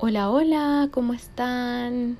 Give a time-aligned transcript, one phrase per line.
[0.00, 2.18] Hola, hola, ¿cómo están?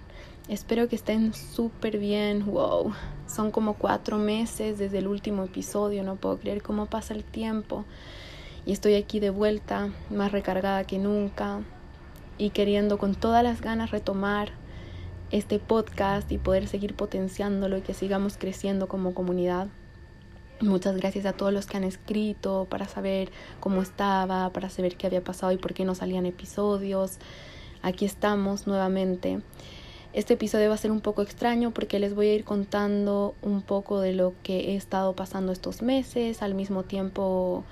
[0.49, 2.45] Espero que estén súper bien.
[2.45, 2.93] Wow,
[3.29, 6.03] son como cuatro meses desde el último episodio.
[6.03, 7.85] No puedo creer cómo pasa el tiempo.
[8.67, 11.61] Y estoy aquí de vuelta, más recargada que nunca
[12.37, 14.51] y queriendo con todas las ganas retomar
[15.31, 19.69] este podcast y poder seguir potenciándolo y que sigamos creciendo como comunidad.
[20.61, 25.07] Muchas gracias a todos los que han escrito para saber cómo estaba, para saber qué
[25.07, 27.21] había pasado y por qué no salían episodios
[27.83, 29.41] aquí estamos nuevamente.
[30.13, 33.63] Este episodio va a ser un poco extraño porque les voy a ir contando un
[33.63, 37.65] poco de lo que he estado pasando estos meses, al mismo tiempo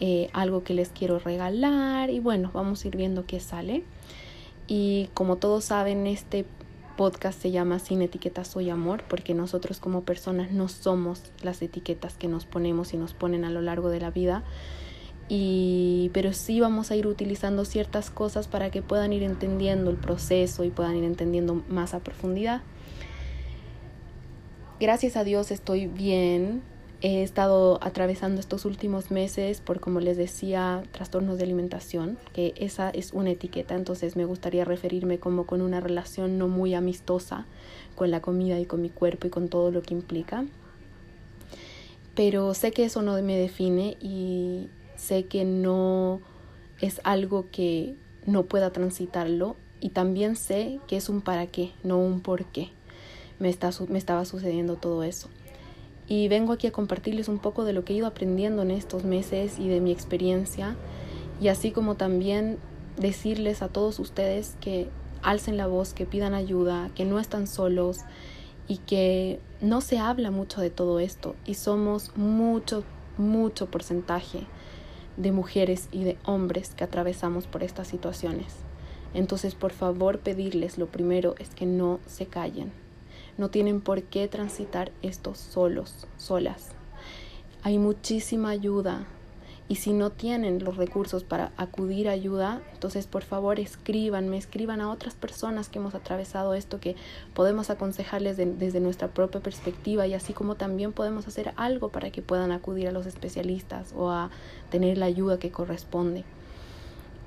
[0.00, 3.84] eh, algo que les quiero regalar y bueno, vamos a ir viendo qué sale.
[4.66, 6.46] Y como todos saben, este
[6.96, 12.14] podcast se llama Sin etiquetas soy amor porque nosotros como personas no somos las etiquetas
[12.14, 14.44] que nos ponemos y nos ponen a lo largo de la vida
[16.12, 20.64] pero sí vamos a ir utilizando ciertas cosas para que puedan ir entendiendo el proceso
[20.64, 22.62] y puedan ir entendiendo más a profundidad.
[24.78, 26.62] Gracias a Dios estoy bien.
[27.00, 32.90] He estado atravesando estos últimos meses por, como les decía, trastornos de alimentación, que esa
[32.90, 37.46] es una etiqueta, entonces me gustaría referirme como con una relación no muy amistosa
[37.96, 40.44] con la comida y con mi cuerpo y con todo lo que implica.
[42.14, 44.68] Pero sé que eso no me define y,
[45.02, 46.20] sé que no
[46.80, 51.98] es algo que no pueda transitarlo y también sé que es un para qué, no
[51.98, 52.70] un por qué.
[53.40, 55.28] Me, está, me estaba sucediendo todo eso.
[56.06, 59.02] Y vengo aquí a compartirles un poco de lo que he ido aprendiendo en estos
[59.02, 60.76] meses y de mi experiencia
[61.40, 62.58] y así como también
[62.96, 64.88] decirles a todos ustedes que
[65.22, 68.00] alcen la voz, que pidan ayuda, que no están solos
[68.68, 72.84] y que no se habla mucho de todo esto y somos mucho,
[73.18, 74.46] mucho porcentaje
[75.16, 78.54] de mujeres y de hombres que atravesamos por estas situaciones.
[79.14, 82.72] Entonces, por favor, pedirles lo primero es que no se callen.
[83.38, 86.70] No tienen por qué transitar esto solos, solas.
[87.62, 89.06] Hay muchísima ayuda
[89.72, 94.82] y si no tienen los recursos para acudir a ayuda, entonces por favor escríbanme, escriban
[94.82, 96.94] a otras personas que hemos atravesado esto, que
[97.32, 102.20] podemos aconsejarles desde nuestra propia perspectiva y así como también podemos hacer algo para que
[102.20, 104.30] puedan acudir a los especialistas o a
[104.68, 106.24] tener la ayuda que corresponde.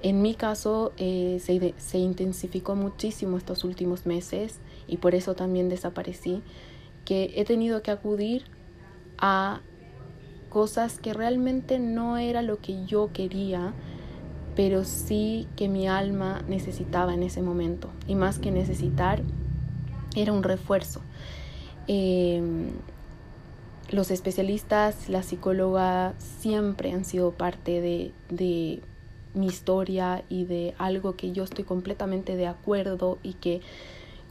[0.03, 5.67] En mi caso eh, se, se intensificó muchísimo estos últimos meses y por eso también
[5.67, 6.43] desaparecí,
[7.05, 8.43] que he tenido que acudir
[9.17, 9.61] a
[10.55, 13.73] cosas que realmente no era lo que yo quería,
[14.55, 17.89] pero sí que mi alma necesitaba en ese momento.
[18.07, 19.21] Y más que necesitar,
[20.15, 21.01] era un refuerzo.
[21.87, 22.69] Em,
[23.91, 28.81] los especialistas, la psicóloga siempre han sido parte de
[29.33, 33.59] mi historia y de algo que yo estoy completamente de acuerdo y que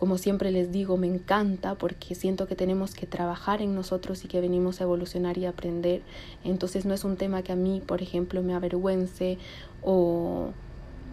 [0.04, 4.28] como siempre les digo, me encanta porque siento que tenemos que trabajar en nosotros y
[4.28, 6.02] que venimos a evolucionar y aprender.
[6.44, 9.38] Entonces no es un tema que a mí, por ejemplo, me avergüence
[9.80, 10.50] o,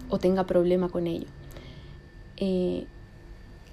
[0.09, 1.27] o tenga problema con ello.
[2.35, 2.85] Eh,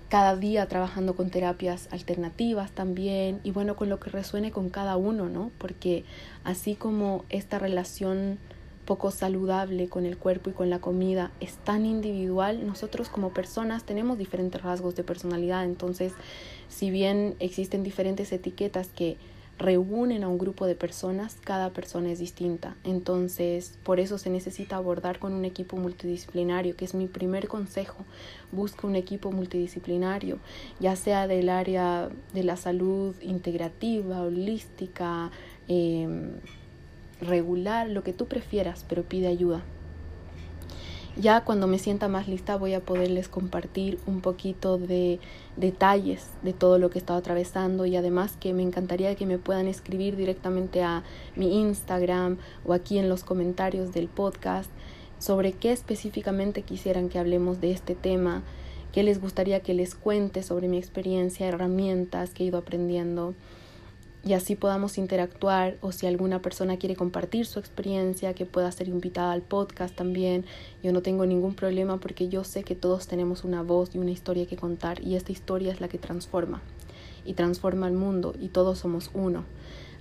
[0.08, 4.96] cada día trabajando con terapias alternativas también y bueno, con lo que resuene con cada
[4.96, 5.50] uno, ¿no?
[5.58, 6.04] Porque
[6.44, 8.38] así como esta relación
[8.88, 13.84] poco saludable con el cuerpo y con la comida es tan individual, nosotros como personas
[13.84, 16.14] tenemos diferentes rasgos de personalidad, entonces
[16.70, 19.18] si bien existen diferentes etiquetas que
[19.58, 22.76] reúnen a un grupo de personas, cada persona es distinta.
[22.84, 28.04] Entonces, por eso se necesita abordar con un equipo multidisciplinario, que es mi primer consejo.
[28.52, 30.38] Busca un equipo multidisciplinario,
[30.78, 35.32] ya sea del área de la salud integrativa, holística,
[35.66, 36.06] eh,
[37.20, 39.62] regular, lo que tú prefieras, pero pide ayuda.
[41.20, 45.18] Ya cuando me sienta más lista voy a poderles compartir un poquito de
[45.56, 49.38] detalles de todo lo que he estado atravesando y además que me encantaría que me
[49.38, 51.02] puedan escribir directamente a
[51.34, 54.70] mi Instagram o aquí en los comentarios del podcast
[55.18, 58.44] sobre qué específicamente quisieran que hablemos de este tema,
[58.92, 63.34] qué les gustaría que les cuente sobre mi experiencia, herramientas que he ido aprendiendo
[64.24, 68.88] y así podamos interactuar o si alguna persona quiere compartir su experiencia, que pueda ser
[68.88, 70.44] invitada al podcast también.
[70.82, 74.10] Yo no tengo ningún problema porque yo sé que todos tenemos una voz y una
[74.10, 76.60] historia que contar y esta historia es la que transforma
[77.24, 79.44] y transforma el mundo y todos somos uno.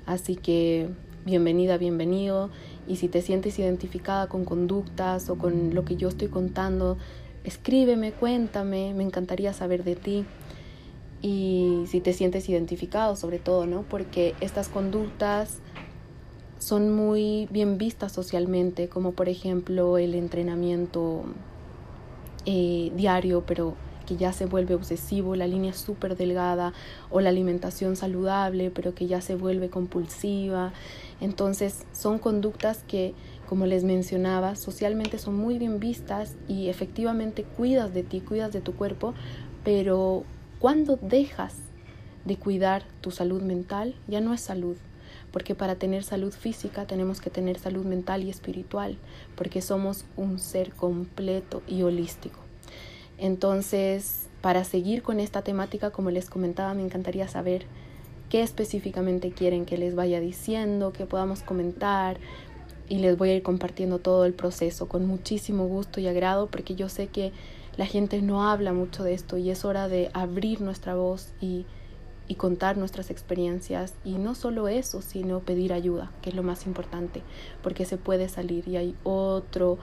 [0.05, 0.89] Así que
[1.25, 2.49] bienvenida, bienvenido
[2.87, 6.97] y si te sientes identificada con conductas o con lo que yo estoy contando,
[7.43, 10.25] escríbeme, cuéntame, me encantaría saber de ti
[11.21, 13.83] y si te sientes identificado sobre todo, ¿no?
[13.83, 15.59] Porque estas conductas
[16.59, 21.23] son muy bien vistas socialmente, como por ejemplo el entrenamiento
[22.45, 23.75] eh, diario, pero
[24.07, 26.73] que ya se vuelve obsesivo, la línea súper delgada,
[27.11, 30.71] o la alimentación saludable, pero que ya se vuelve compulsiva.
[31.19, 33.13] Entonces son conductas que,
[33.47, 38.61] como les mencionaba, socialmente son muy bien vistas y efectivamente cuidas de ti, cuidas de
[38.61, 39.13] tu cuerpo,
[39.63, 40.23] pero
[40.59, 41.56] cuando dejas
[42.25, 44.75] de cuidar tu salud mental, ya no es salud,
[45.31, 48.98] porque para tener salud física tenemos que tener salud mental y espiritual,
[49.36, 52.39] porque somos un ser completo y holístico.
[53.18, 57.65] Entonces, para seguir con esta temática, como les comentaba, me encantaría saber
[58.30, 62.18] qué específicamente quieren que les vaya diciendo, que podamos comentar
[62.89, 66.75] y les voy a ir compartiendo todo el proceso con muchísimo gusto y agrado, porque
[66.75, 67.31] yo sé que
[67.77, 71.65] la gente no habla mucho de esto y es hora de abrir nuestra voz y,
[72.35, 73.94] contar nuestras experiencias.
[74.03, 77.21] Y no solo eso, sino pedir ayuda, que es lo más importante,
[77.63, 79.77] porque se puede salir y hay otro,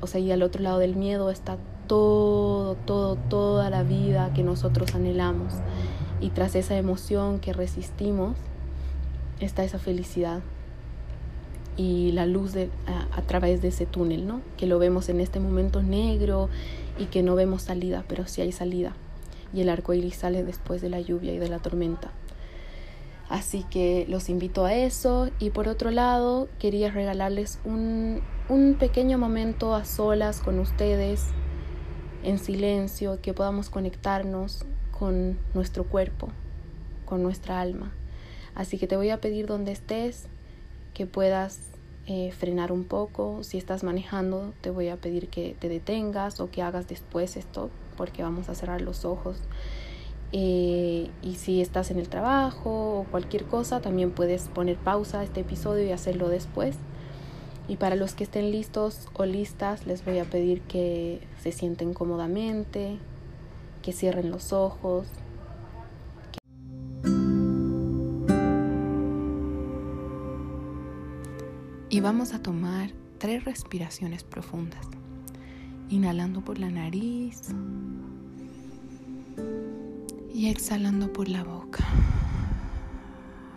[0.00, 1.56] o sea, y al otro lado del miedo está
[1.86, 5.52] todo, todo, toda la vida que nosotros anhelamos.
[6.20, 8.36] Y tras esa emoción que resistimos
[9.38, 10.40] está esa felicidad
[11.76, 14.40] y la luz de, a, través de ese túnel, ¿no?
[14.56, 16.48] Que lo vemos en este momento negro
[16.98, 18.94] y que no vemos salida, pero sí hay salida.
[19.52, 22.10] Y el arco iris sale después de la lluvia y de la tormenta.
[23.28, 25.30] Así que los invito a eso.
[25.38, 31.26] Y por otro lado, quería regalarles un, un pequeño momento a solas con ustedes,
[32.22, 34.64] en silencio, que podamos conectarnos
[34.98, 36.28] con nuestro cuerpo,
[37.04, 37.92] con nuestra alma.
[38.54, 40.28] Así que te voy a pedir donde estés
[40.96, 41.58] que puedas
[42.06, 43.42] eh, frenar un poco.
[43.42, 47.68] Si estás manejando, te voy a pedir que te detengas o que hagas después esto,
[47.98, 49.36] porque vamos a cerrar los ojos.
[50.32, 55.24] Eh, y si estás en el trabajo o cualquier cosa, también puedes poner pausa a
[55.24, 56.76] este episodio y hacerlo después.
[57.68, 61.92] Y para los que estén listos o listas, les voy a pedir que se sienten
[61.92, 62.96] cómodamente,
[63.82, 65.08] que cierren los ojos,
[71.96, 74.86] Y vamos a tomar tres respiraciones profundas.
[75.88, 77.40] Inhalando por la nariz
[80.34, 81.82] y exhalando por la boca.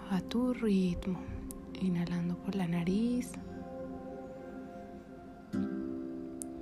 [0.10, 1.20] A tu ritmo.
[1.82, 3.34] Inhalando por la nariz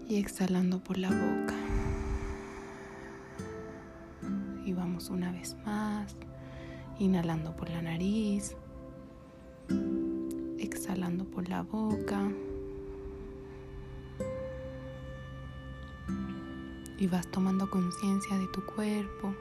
[0.10, 1.56] y exhalando por la boca.
[4.66, 6.16] Y vamos una vez más.
[6.98, 8.56] Inhalando por la nariz
[10.88, 12.32] exhalando por la boca.
[16.98, 19.34] Y vas tomando conciencia de tu cuerpo,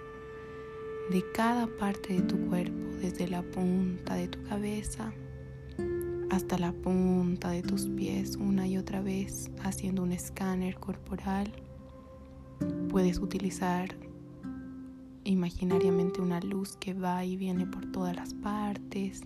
[1.11, 5.13] de cada parte de tu cuerpo, desde la punta de tu cabeza
[6.31, 11.53] hasta la punta de tus pies, una y otra vez haciendo un escáner corporal.
[12.91, 13.95] Puedes utilizar
[15.23, 19.23] imaginariamente una luz que va y viene por todas las partes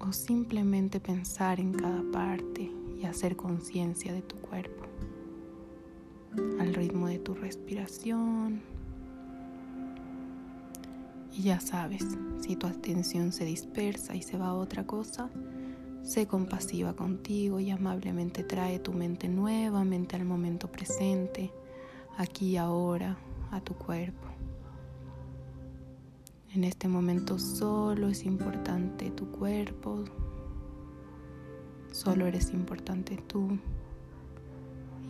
[0.00, 4.84] o simplemente pensar en cada parte y hacer conciencia de tu cuerpo,
[6.58, 8.62] al ritmo de tu respiración.
[11.32, 12.04] Y ya sabes,
[12.40, 15.30] si tu atención se dispersa y se va a otra cosa,
[16.02, 21.50] sé compasiva contigo y amablemente trae tu mente nuevamente al momento presente,
[22.16, 23.16] aquí y ahora,
[23.50, 24.33] a tu cuerpo.
[26.54, 30.04] En este momento solo es importante tu cuerpo,
[31.90, 33.58] solo eres importante tú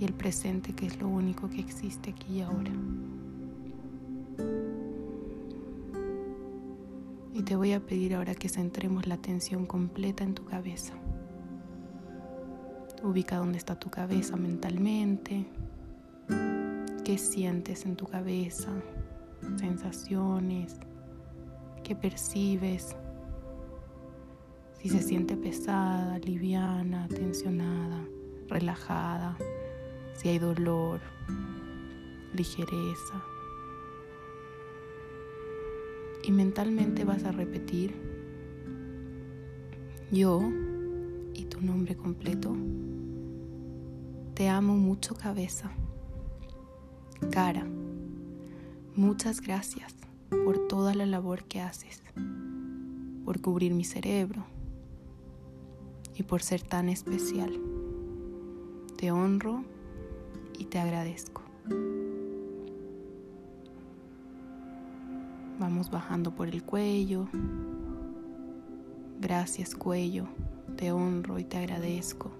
[0.00, 2.72] y el presente que es lo único que existe aquí y ahora.
[7.34, 10.94] Y te voy a pedir ahora que centremos la atención completa en tu cabeza.
[13.02, 15.46] Ubica dónde está tu cabeza mentalmente,
[17.04, 18.70] qué sientes en tu cabeza,
[19.58, 20.80] sensaciones
[21.84, 22.96] que percibes,
[24.80, 28.02] si se siente pesada, liviana, tensionada,
[28.48, 29.36] relajada,
[30.14, 31.00] si hay dolor,
[32.32, 33.22] ligereza.
[36.24, 37.94] Y mentalmente vas a repetir
[40.10, 40.40] yo
[41.34, 42.56] y tu nombre completo.
[44.34, 45.70] Te amo mucho cabeza.
[47.30, 47.66] Cara,
[48.96, 49.94] muchas gracias
[50.44, 52.02] por toda la labor que haces,
[53.24, 54.44] por cubrir mi cerebro
[56.14, 57.60] y por ser tan especial.
[58.96, 59.64] Te honro
[60.58, 61.42] y te agradezco.
[65.58, 67.28] Vamos bajando por el cuello.
[69.20, 70.26] Gracias cuello,
[70.76, 72.30] te honro y te agradezco.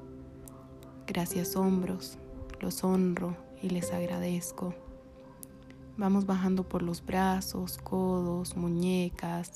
[1.07, 2.19] Gracias hombros,
[2.61, 4.75] los honro y les agradezco.
[5.97, 9.53] Vamos bajando por los brazos, codos, muñecas,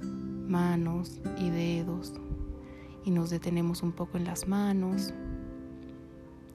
[0.00, 2.12] manos y dedos.
[3.04, 5.14] Y nos detenemos un poco en las manos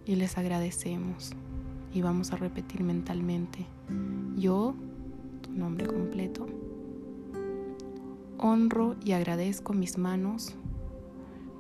[0.06, 1.32] y les agradecemos.
[1.94, 3.66] Y vamos a repetir mentalmente,
[4.36, 4.76] yo,
[5.42, 6.48] tu nombre completo,
[8.38, 10.56] honro y agradezco mis manos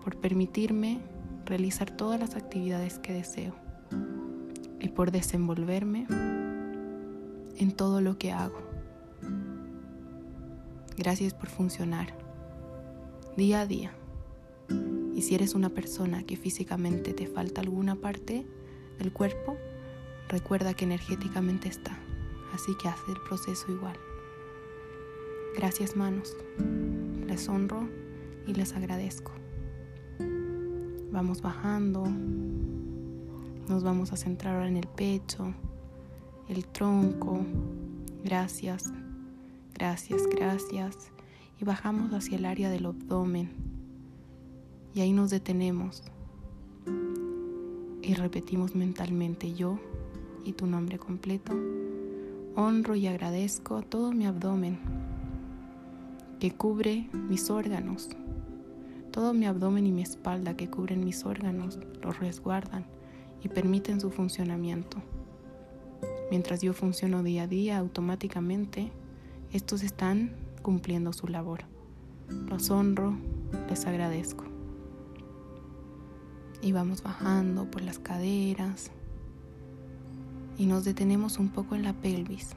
[0.03, 0.99] por permitirme
[1.45, 3.53] realizar todas las actividades que deseo
[4.79, 6.07] y por desenvolverme
[7.57, 8.59] en todo lo que hago.
[10.97, 12.15] Gracias por funcionar
[13.37, 13.91] día a día.
[15.15, 18.45] Y si eres una persona que físicamente te falta alguna parte
[18.97, 19.57] del cuerpo,
[20.29, 21.97] recuerda que energéticamente está.
[22.53, 23.97] Así que haz el proceso igual.
[25.55, 26.35] Gracias manos.
[27.27, 27.89] Les honro
[28.47, 29.31] y les agradezco.
[31.11, 32.05] Vamos bajando.
[33.67, 35.53] Nos vamos a centrar en el pecho,
[36.51, 37.39] el tronco.
[38.23, 38.91] Gracias,
[39.73, 41.11] gracias, gracias.
[41.59, 43.49] Y bajamos hacia el área del abdomen.
[44.93, 46.03] Y ahí nos detenemos.
[48.01, 49.79] Y repetimos mentalmente yo
[50.43, 51.53] y tu nombre completo.
[52.55, 54.77] Honro y agradezco a todo mi abdomen
[56.39, 58.09] que cubre mis órganos.
[59.11, 62.85] Todo mi abdomen y mi espalda que cubren mis órganos los resguardan
[63.43, 64.97] y permiten su funcionamiento.
[66.31, 68.89] Mientras yo funciono día a día automáticamente,
[69.51, 71.65] estos están cumpliendo su labor.
[72.47, 73.17] Los honro,
[73.69, 74.45] les agradezco.
[76.61, 78.91] Y vamos bajando por las caderas
[80.57, 82.55] y nos detenemos un poco en la pelvis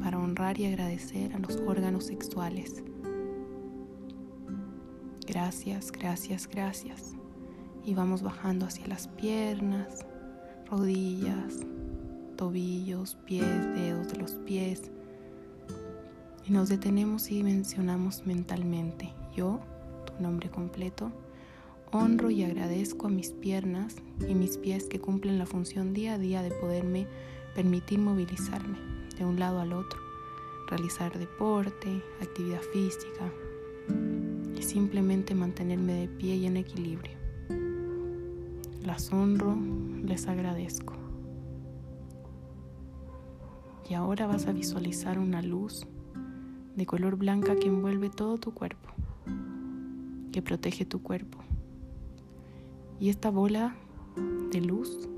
[0.00, 2.84] para honrar y agradecer a los órganos sexuales.
[5.26, 7.14] Gracias, gracias, gracias.
[7.84, 10.06] Y vamos bajando hacia las piernas,
[10.70, 11.66] rodillas,
[12.38, 14.90] tobillos, pies, dedos de los pies.
[16.46, 19.58] Y nos detenemos y mencionamos mentalmente, yo,
[20.06, 21.10] tu nombre completo,
[21.90, 26.18] honro y agradezco a mis piernas y mis pies que cumplen la función día a
[26.18, 27.08] día de poderme
[27.56, 28.78] permitir movilizarme
[29.18, 29.98] de un lado al otro,
[30.68, 33.32] realizar deporte, actividad física
[34.56, 37.18] y simplemente mantenerme de pie y en equilibrio.
[38.84, 39.58] Las honro,
[40.04, 40.97] les agradezco.
[43.88, 45.86] Y ahora vas a visualizar una luz
[46.76, 48.90] de color blanca que envuelve todo tu cuerpo,
[50.30, 51.38] que protege tu cuerpo.
[53.00, 53.74] Y esta bola
[54.52, 55.08] de luz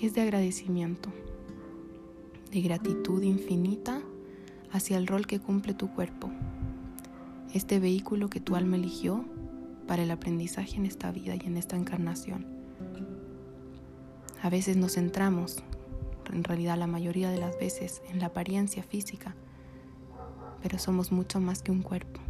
[0.00, 1.10] es de agradecimiento,
[2.50, 4.02] de gratitud infinita
[4.72, 6.30] hacia el rol que cumple tu cuerpo,
[7.52, 9.24] este vehículo que tu alma eligió
[9.86, 12.46] para el aprendizaje en esta vida y en esta encarnación.
[14.42, 15.62] A veces nos centramos
[16.32, 19.34] en realidad la mayoría de las veces en la apariencia física,
[20.62, 22.20] pero somos mucho más que un cuerpo.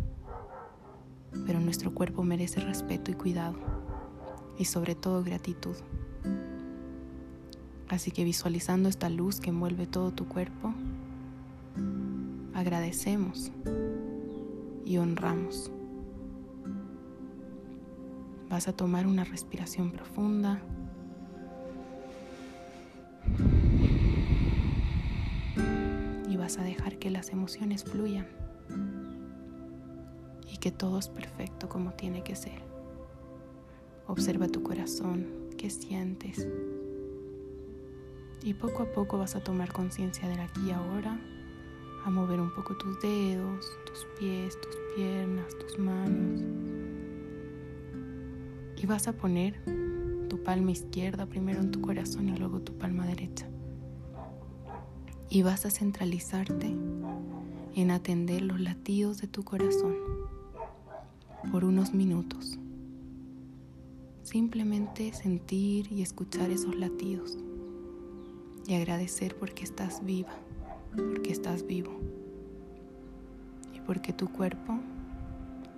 [1.46, 3.54] Pero nuestro cuerpo merece respeto y cuidado,
[4.58, 5.76] y sobre todo gratitud.
[7.88, 10.72] Así que visualizando esta luz que envuelve todo tu cuerpo,
[12.54, 13.52] agradecemos
[14.84, 15.70] y honramos.
[18.48, 20.62] Vas a tomar una respiración profunda.
[26.42, 28.26] Vas a dejar que las emociones fluyan
[30.52, 32.60] y que todo es perfecto como tiene que ser.
[34.08, 36.48] Observa tu corazón, qué sientes.
[38.42, 41.16] Y poco a poco vas a tomar conciencia del aquí y ahora,
[42.04, 46.42] a mover un poco tus dedos, tus pies, tus piernas, tus manos.
[48.76, 49.62] Y vas a poner
[50.28, 53.31] tu palma izquierda primero en tu corazón y luego tu palma derecha
[55.32, 56.76] y vas a centralizarte
[57.74, 59.96] en atender los latidos de tu corazón
[61.50, 62.58] por unos minutos.
[64.24, 67.38] Simplemente sentir y escuchar esos latidos
[68.66, 70.34] y agradecer porque estás viva,
[70.94, 71.98] porque estás vivo.
[73.74, 74.80] Y porque tu cuerpo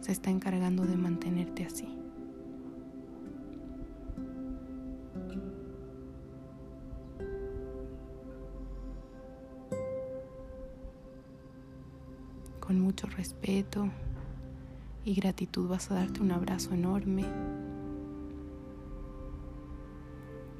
[0.01, 1.87] se está encargando de mantenerte así.
[12.67, 13.89] Con mucho respeto
[15.05, 17.25] y gratitud vas a darte un abrazo enorme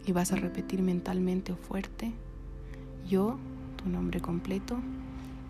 [0.07, 2.13] y vas a repetir mentalmente o fuerte,
[3.09, 3.39] yo,
[3.77, 4.77] tu nombre completo,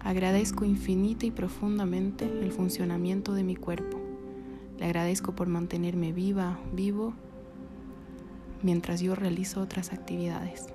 [0.01, 4.01] agradezco infinita y profundamente el funcionamiento de mi cuerpo.
[4.79, 7.15] Le agradezco por mantenerme viva, vivo,
[8.63, 10.74] mientras yo realizo otras actividades.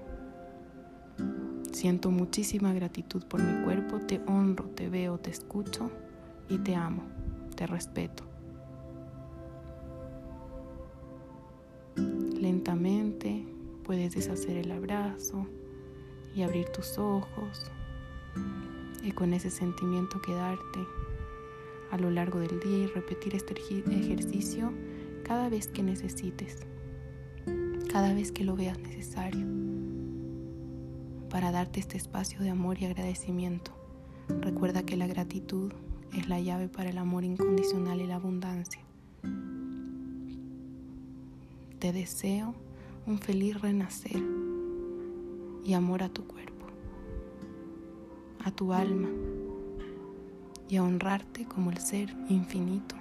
[1.72, 5.90] Siento muchísima gratitud por mi cuerpo, te honro, te veo, te escucho
[6.50, 7.04] y te amo,
[7.56, 8.24] te respeto.
[11.96, 13.46] Lentamente
[13.84, 15.46] puedes deshacer el abrazo
[16.36, 17.72] y abrir tus ojos
[19.04, 20.80] y con ese sentimiento quedarte
[21.92, 24.72] a lo largo del día y repetir este ejercicio
[25.24, 26.58] cada vez que necesites,
[27.92, 29.46] cada vez que lo veas necesario,
[31.30, 33.72] para darte este espacio de amor y agradecimiento.
[34.28, 35.72] Recuerda que la gratitud
[36.14, 38.82] es la llave para el amor incondicional y la abundancia.
[41.80, 42.56] Te deseo
[43.06, 44.22] un feliz renacer
[45.64, 46.66] y amor a tu cuerpo,
[48.44, 49.10] a tu alma
[50.68, 52.96] y a honrarte como el ser infinito,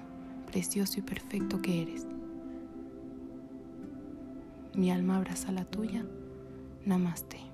[0.46, 2.06] precioso y perfecto que eres.
[4.74, 6.06] Mi alma abraza la tuya.
[6.84, 7.47] Namaste.